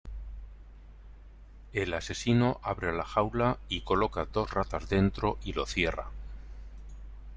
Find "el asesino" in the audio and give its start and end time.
1.73-2.59